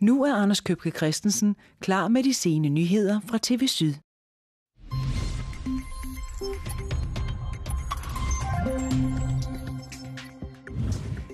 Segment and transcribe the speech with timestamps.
[0.00, 3.94] Nu er Anders Købke Christensen klar med de sene nyheder fra TV Syd.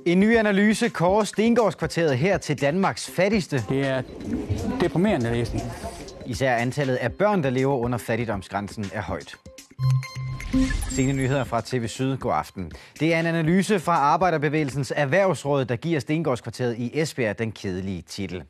[0.07, 3.65] En ny analyse kårer Stengårdskvarteret her til Danmarks fattigste.
[3.69, 4.03] Det er
[4.81, 5.65] deprimerende læsning.
[6.27, 9.37] Især antallet af børn, der lever under fattigdomsgrænsen, er højt.
[10.91, 12.17] Sene nyheder fra TV Syd.
[12.17, 12.73] God aften.
[13.01, 18.43] Det er en analyse fra Arbejderbevægelsens Erhvervsråd, der giver Stengårdskvarteret i Esbjerg den kedelige titel.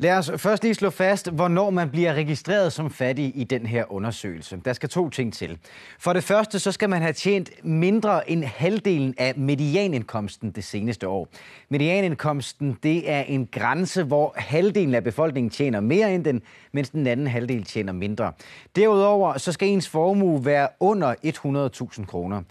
[0.00, 3.92] Lad os først lige slå fast, hvornår man bliver registreret som fattig i den her
[3.92, 4.60] undersøgelse.
[4.64, 5.58] Der skal to ting til.
[5.98, 11.08] For det første, så skal man have tjent mindre end halvdelen af medianindkomsten det seneste
[11.08, 11.28] år.
[11.68, 17.06] Medianindkomsten, det er en grænse, hvor halvdelen af befolkningen tjener mere end den, mens den
[17.06, 18.32] anden halvdel tjener mindre.
[18.76, 21.14] Derudover, så skal ens formue være under
[21.98, 22.42] 100.000 kroner.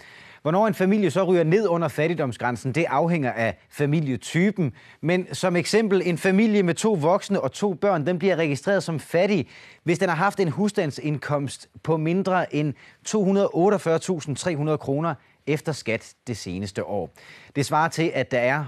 [0.42, 4.74] Hvornår en familie så ryger ned under fattigdomsgrænsen, det afhænger af familietypen.
[5.02, 9.00] Men som eksempel, en familie med to voksne og to børn, den bliver registreret som
[9.00, 9.48] fattig,
[9.84, 12.74] hvis den har haft en husstandsindkomst på mindre end
[13.08, 15.16] 248.300 kroner
[15.50, 17.10] efter skat det seneste år.
[17.56, 18.66] Det svarer til, at der er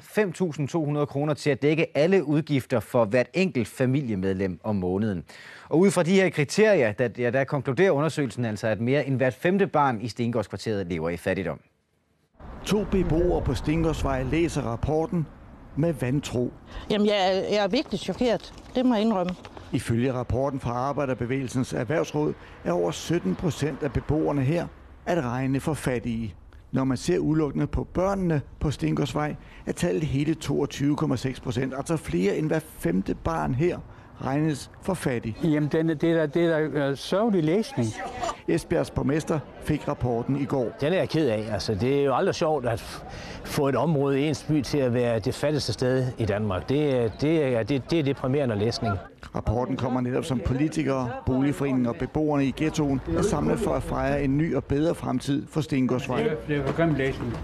[0.99, 5.23] 5.200 kroner til at dække alle udgifter for hvert enkelt familiemedlem om måneden.
[5.69, 9.17] Og ud fra de her kriterier, der, ja, der konkluderer undersøgelsen altså, at mere end
[9.17, 11.59] hvert femte barn i Stengårdskvarteret lever i fattigdom.
[12.65, 15.25] To beboere på Stengårdsvej læser rapporten
[15.77, 16.53] med vantro.
[16.89, 18.53] Jamen, jeg er, jeg er virkelig chokeret.
[18.75, 19.35] Det må jeg indrømme.
[19.71, 22.33] Ifølge rapporten fra Arbejderbevægelsens Erhvervsråd
[22.65, 24.67] er over 17 procent af beboerne her
[25.05, 26.35] at regne for fattige.
[26.71, 32.37] Når man ser udelukkende på børnene på Stengårdsvej, er tallet hele 22,6 procent, altså flere
[32.37, 33.79] end hver femte barn her
[34.25, 35.37] regnes for fattig.
[35.43, 37.89] Jamen, den, det er da, det er da øh, sørgelig læsning.
[38.47, 40.67] Esbjergs borgmester fik rapporten i går.
[40.81, 41.45] Den er jeg ked af.
[41.53, 42.79] Altså, det er jo aldrig sjovt at
[43.43, 46.69] få et område i ens by til at være det fattigste sted i Danmark.
[46.69, 48.97] Det, det, er, det, det er deprimerende læsning.
[49.35, 54.23] Rapporten kommer netop som politikere, boligforeninger og beboerne i ghettoen er samlet for at fejre
[54.23, 56.29] en ny og bedre fremtid for Stengårdsvej.
[56.47, 57.37] Det er for grim læsning.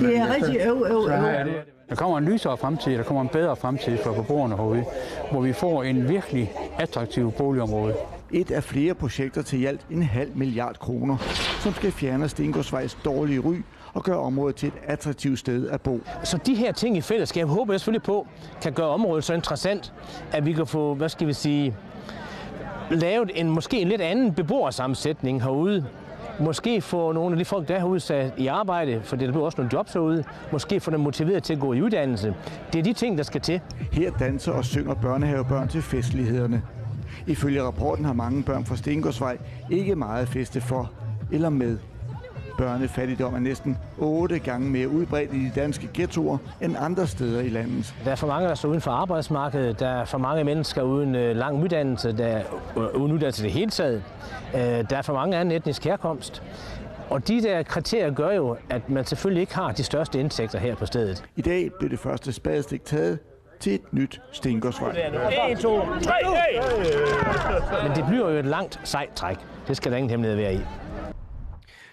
[0.00, 1.77] Det er rigtig øv, øv, øv.
[1.88, 4.84] Der kommer en lysere fremtid, der kommer en bedre fremtid for beboerne herude,
[5.30, 7.94] hvor vi får en virkelig attraktiv boligområde.
[8.32, 11.16] Et af flere projekter til i alt en halv milliard kroner,
[11.60, 13.54] som skal fjerne Stengårdsvejs dårlige ry
[13.94, 16.00] og gøre området til et attraktivt sted at bo.
[16.24, 18.26] Så de her ting i fællesskab håber jeg selvfølgelig på,
[18.62, 19.92] kan gøre området så interessant,
[20.32, 21.76] at vi kan få, hvad skal vi sige,
[22.90, 25.84] lavet en måske en lidt anden beboersammensætning herude.
[26.40, 29.44] Måske få nogle af de folk, der er herude, sat i arbejde, for der bliver
[29.44, 30.24] også nogle jobs herude.
[30.52, 32.34] Måske få dem motiveret til at gå i uddannelse.
[32.72, 33.60] Det er de ting, der skal til.
[33.92, 36.62] Her danser og synger børnehavebørn til festlighederne.
[37.26, 39.38] Ifølge rapporten har mange børn fra Stengårdsvej
[39.70, 40.90] ikke meget feste for
[41.32, 41.78] eller med.
[42.58, 47.48] Børnefattigdom er næsten otte gange mere udbredt i de danske ghettoer end andre steder i
[47.48, 47.94] landet.
[48.04, 49.80] Der er for mange, der står uden for arbejdsmarkedet.
[49.80, 52.16] Der er for mange mennesker uden øh, lang uddannelse.
[52.16, 52.42] Der er
[52.76, 54.02] øh, uden uddannelse det hele taget.
[54.54, 56.42] Øh, der er for mange anden etnisk herkomst.
[57.10, 60.74] Og de der kriterier gør jo, at man selvfølgelig ikke har de største indtægter her
[60.74, 61.24] på stedet.
[61.36, 63.18] I dag blev det første spadestik taget
[63.60, 64.90] til et nyt Stengårdsvej.
[65.50, 66.12] 1, 2, 3,
[67.82, 69.36] Men det bliver jo et langt sejt træk.
[69.68, 70.60] Det skal der ingen hemmelighed være i.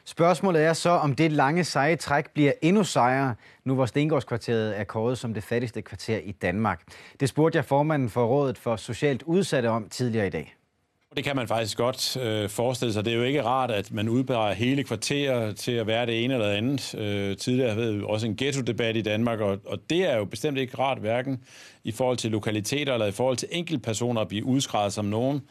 [0.07, 4.83] Spørgsmålet er så, om det lange seje træk bliver endnu sejere, nu hvor Stengårdskvarteret er
[4.83, 6.81] kåret som det fattigste kvarter i Danmark.
[7.19, 10.55] Det spurgte jeg formanden for Rådet for Socialt Udsatte om tidligere i dag.
[11.15, 13.05] Det kan man faktisk godt øh, forestille sig.
[13.05, 16.33] Det er jo ikke rart, at man udpeger hele kvarterer til at være det ene
[16.33, 16.95] eller andet.
[16.95, 20.57] Øh, tidligere havde vi også en ghetto-debat i Danmark, og, og det er jo bestemt
[20.57, 21.39] ikke rart, hverken
[21.83, 25.41] i forhold til lokaliteter eller i forhold til enkeltpersoner at blive udskrevet som nogen,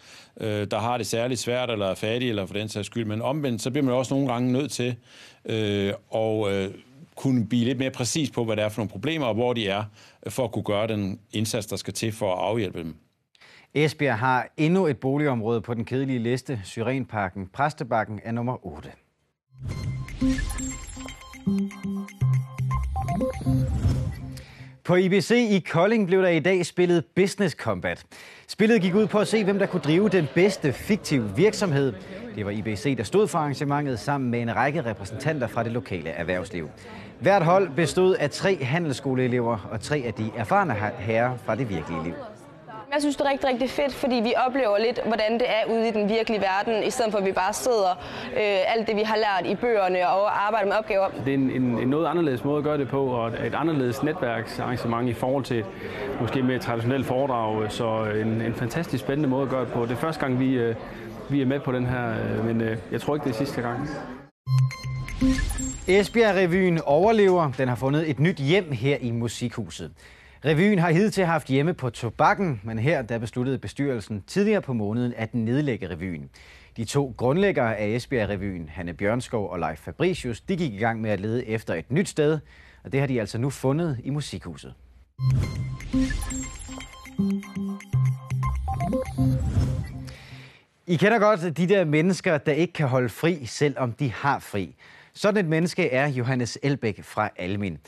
[0.40, 3.04] øh, der har det særligt svært eller er fattige, eller for den sags skyld.
[3.04, 4.96] Men omvendt, så bliver man også nogle gange nødt til
[5.44, 6.70] øh, at øh,
[7.16, 9.68] kunne blive lidt mere præcis på, hvad det er for nogle problemer, og hvor de
[9.68, 9.84] er,
[10.28, 12.96] for at kunne gøre den indsats, der skal til for at afhjælpe dem.
[13.76, 16.60] Esbjerg har endnu et boligområde på den kedelige liste.
[16.64, 18.90] Syrenparken Præstebakken er nummer 8.
[24.84, 28.04] På IBC i Kolding blev der i dag spillet Business Combat.
[28.48, 31.92] Spillet gik ud på at se, hvem der kunne drive den bedste fiktive virksomhed.
[32.34, 36.10] Det var IBC, der stod for arrangementet sammen med en række repræsentanter fra det lokale
[36.10, 36.68] erhvervsliv.
[37.20, 42.04] Hvert hold bestod af tre handelsskoleelever og tre af de erfarne herrer fra det virkelige
[42.04, 42.14] liv.
[42.92, 45.88] Jeg synes, det er rigtig, rigtig fedt, fordi vi oplever lidt, hvordan det er ude
[45.88, 47.90] i den virkelige verden, i stedet for at vi bare sidder
[48.32, 51.08] øh, alt det, vi har lært i bøgerne og arbejder med opgaver.
[51.24, 54.02] Det er en, en, en noget anderledes måde at gøre det på, og et anderledes
[54.02, 55.64] netværksarrangement i forhold til
[56.20, 57.72] måske mere traditionelt foredrag.
[57.72, 59.82] Så en, en fantastisk spændende måde at gøre det på.
[59.82, 60.74] Det er første gang, vi, øh,
[61.30, 63.60] vi er med på den her, øh, men øh, jeg tror ikke, det er sidste
[63.62, 63.88] gang.
[65.88, 67.52] Esbjerg-revyen overlever.
[67.58, 69.90] Den har fundet et nyt hjem her i Musikhuset.
[70.46, 75.14] Revyen har hidtil haft hjemme på Tobakken, men her der besluttede bestyrelsen tidligere på måneden
[75.16, 76.30] at nedlægge revyen.
[76.76, 81.10] De to grundlæggere af Esbjerg-revyen, Hanne Bjørnskov og Leif Fabricius, de gik i gang med
[81.10, 82.38] at lede efter et nyt sted,
[82.84, 84.74] og det har de altså nu fundet i Musikhuset.
[90.86, 94.76] I kender godt de der mennesker, der ikke kan holde fri, selvom de har fri.
[95.12, 97.78] Sådan et menneske er Johannes Elbæk fra Almin.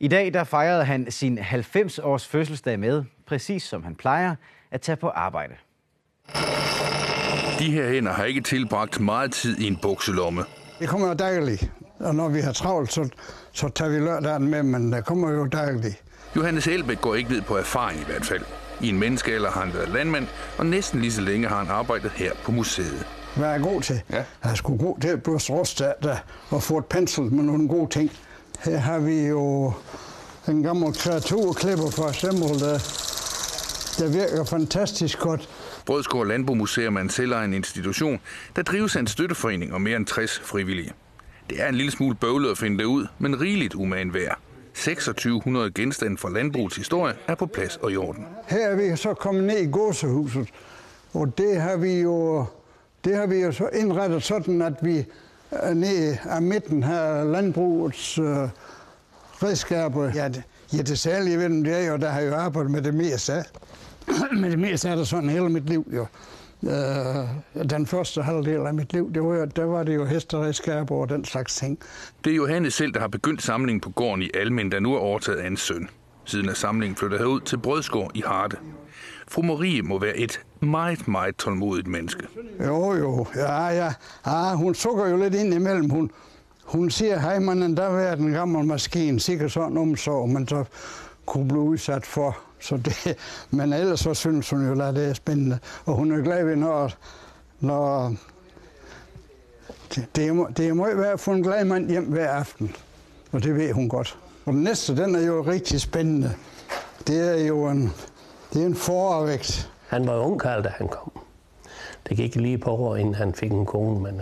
[0.00, 4.34] I dag der fejrede han sin 90-års fødselsdag med, præcis som han plejer,
[4.70, 5.54] at tage på arbejde.
[7.58, 10.44] De her hænder har ikke tilbragt meget tid i en bukselomme.
[10.78, 13.08] Det kommer jo dejligt, og når vi har travlt, så,
[13.52, 16.02] så tager vi lørdagen med, men det kommer jo dejligt.
[16.36, 18.42] Johannes Elbæk går ikke ned på erfaring i hvert fald.
[18.80, 20.26] I en menneskealder har han været landmand,
[20.58, 23.06] og næsten lige så længe har han arbejdet her på museet.
[23.36, 24.02] Hvad er jeg god til?
[24.10, 24.16] Ja.
[24.16, 28.10] Jeg er sgu god til at rostat og få et pensel med nogle gode ting.
[28.64, 29.72] Her har vi jo
[30.48, 32.78] en gammel kreaturklipper for eksempel, der,
[33.98, 35.48] der virker fantastisk godt.
[35.86, 38.20] Brødskår Landbomuseum er en selvejende institution,
[38.56, 40.92] der drives af en støtteforening og mere end 60 frivillige.
[41.50, 44.38] Det er en lille smule bøvlet at finde det ud, men rigeligt umagen værd.
[44.74, 48.26] 2600 genstande fra landbrugets historie er på plads og i orden.
[48.46, 50.48] Her er vi så kommet ned i gåsehuset,
[51.14, 52.44] og det har vi jo,
[53.04, 55.04] det har vi jo så indrettet sådan, at vi
[55.74, 58.48] ned af midten her landbrugets øh,
[59.42, 60.10] redskaber.
[60.14, 62.82] Ja, det, ja, det særlige ved dem, det er jo, der har jo arbejdet med
[62.82, 63.44] det meste af.
[64.40, 66.06] med det meste er der sådan hele mit liv jo.
[66.62, 71.08] Øh, den første halvdel af mit liv, det var, der var det jo hesteredskaber og
[71.08, 71.78] den slags ting.
[72.24, 74.98] Det er Johannes selv, der har begyndt samlingen på gården i Almen, der nu er
[74.98, 75.88] overtaget af en søn.
[76.24, 78.56] Siden er samlingen flyttet herud til Brødsgård i Harde.
[79.28, 82.26] Fru Marie må være et meget, meget tålmodigt menneske.
[82.64, 83.26] Jo, jo.
[83.36, 83.92] Ja, ja.
[84.26, 85.90] ja hun sukker jo lidt ind imellem.
[85.90, 86.10] Hun,
[86.64, 90.64] hun siger, hej, man der var den gamle maskine, sikkert sådan omsorg, man så
[91.26, 92.38] kunne blive udsat for.
[92.60, 93.16] Så det,
[93.50, 95.58] men ellers så synes hun jo, at det er spændende.
[95.84, 96.92] Og hun er glad ved, når,
[97.60, 98.14] når
[99.94, 102.76] det, det, er, det må være at få en glad mand hjem hver aften.
[103.32, 104.18] Og det ved hun godt.
[104.44, 106.34] Og den næste, den er jo rigtig spændende.
[107.06, 107.92] Det er jo en,
[108.56, 109.70] det er en forvægt.
[109.88, 111.12] Han var ung, Karl, da han kom.
[112.08, 114.20] Det gik lige på år, inden han fik en kone, men uh,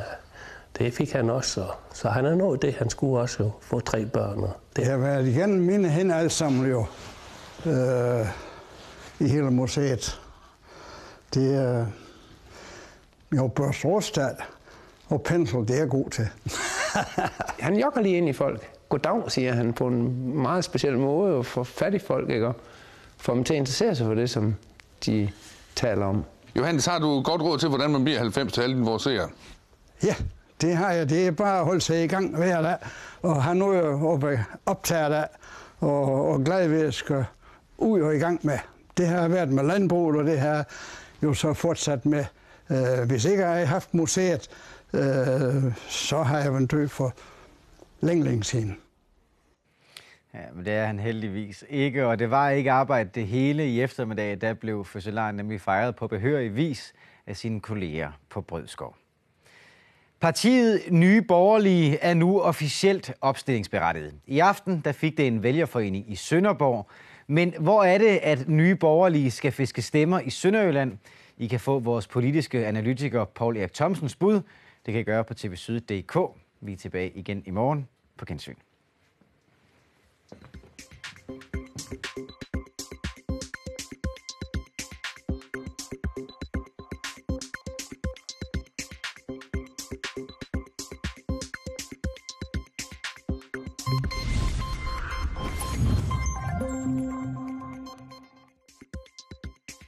[0.79, 1.51] det fik han også.
[1.51, 2.75] Så, så han er nået det.
[2.75, 4.39] Han skulle også jo få tre børn.
[4.39, 4.87] Og det.
[4.87, 6.87] har været igen mine hænder alle sammen jo.
[7.67, 8.27] Øh,
[9.21, 10.21] I hele museet.
[11.35, 11.87] Det er øh,
[13.37, 14.35] jo børs råstad
[15.09, 16.29] og pensel, det er god til.
[17.67, 18.71] han jogger lige ind i folk.
[18.89, 22.53] Goddag, siger han på en meget speciel måde, og får fat i folk, ikke?
[23.19, 24.57] Får dem til at interessere sig for det, som
[25.07, 25.31] de
[25.77, 26.25] taler om.
[26.57, 29.29] Johannes, har du godt råd til, hvordan man bliver 90 til alle dine seere?
[30.05, 30.15] Ja,
[30.61, 31.11] det har jeg.
[31.11, 32.77] Det er bare at holde sig i gang hver dag,
[33.23, 35.29] og have noget at optage af,
[35.81, 37.25] og, og glad ved at skal
[37.79, 38.59] ud og i gang med.
[38.97, 40.67] Det har været med landbruget, og det har
[41.23, 42.25] jo så fortsat med.
[42.71, 44.49] Øh, hvis ikke jeg har haft museet,
[44.93, 47.13] øh, så har jeg været død for
[48.01, 48.77] længe, længe siden.
[50.35, 53.83] Ja, men det er han heldigvis ikke, og det var ikke arbejde det hele i
[53.83, 56.93] eftermiddag, der blev fødselaren nemlig fejret på behørig vis
[57.27, 58.97] af sine kolleger på Brødskov.
[60.21, 64.15] Partiet Nye Borgerlige er nu officielt opstillingsberettiget.
[64.27, 66.89] I aften der fik det en vælgerforening i Sønderborg.
[67.27, 70.99] Men hvor er det, at Nye Borgerlige skal fiske stemmer i Sønderjylland?
[71.37, 74.35] I kan få vores politiske analytiker Paul Erik Thomsens bud.
[74.87, 76.19] Det kan I gøre på tvsyd.dk.
[76.61, 78.55] Vi er tilbage igen i morgen på gensyn.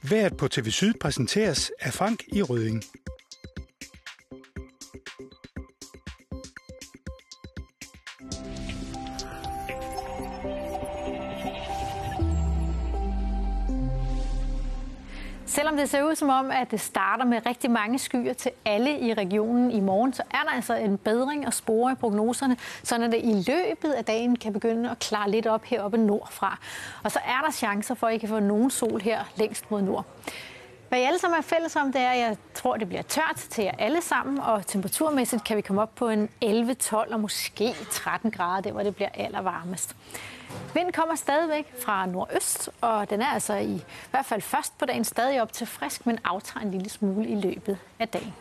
[0.09, 2.83] Været på TV Syd præsenteres af Frank i Rødding.
[15.57, 18.99] Selvom det ser ud som om, at det starter med rigtig mange skyer til alle
[18.99, 22.97] i regionen i morgen, så er der altså en bedring at spore i prognoserne, så
[22.97, 26.59] det i løbet af dagen kan begynde at klare lidt op heroppe nordfra.
[27.03, 29.81] Og så er der chancer for, at I kan få nogen sol her længst mod
[29.81, 30.05] nord.
[30.89, 33.35] Hvad I alle sammen er fælles om, det er, at jeg tror, det bliver tørt
[33.35, 37.73] til jer alle sammen, og temperaturmæssigt kan vi komme op på en 11-12 og måske
[37.91, 39.95] 13 grader, der hvor det bliver allervarmest.
[40.73, 45.03] Vinden kommer stadigvæk fra nordøst, og den er altså i hvert fald først på dagen
[45.03, 48.33] stadig op til frisk, men aftager en lille smule i løbet af dagen.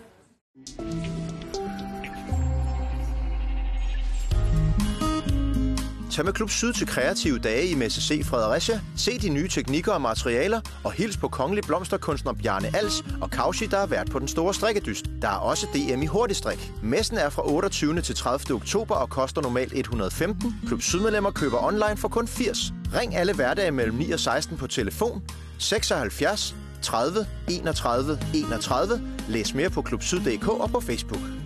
[6.17, 8.81] Tag med Klub Syd til kreative dage i Messe C Fredericia.
[8.97, 13.67] Se de nye teknikker og materialer, og hils på kongelig blomsterkunstner Bjarne Als og Kaushi,
[13.67, 15.07] der er vært på den store strikkedyst.
[15.23, 16.73] Der er også DM i hurtigstrik.
[16.83, 18.01] Messen er fra 28.
[18.01, 18.55] til 30.
[18.57, 20.55] oktober og koster normalt 115.
[20.67, 22.73] Klub Sydmedlemmer køber online for kun 80.
[22.95, 25.23] Ring alle hverdage mellem 9 og 16 på telefon
[25.59, 29.03] 76 30 31 31.
[29.29, 31.46] Læs mere på klubsyd.dk og på Facebook.